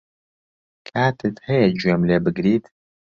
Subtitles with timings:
[0.87, 2.65] کاتت هەیە گوێم لێ بگریت؟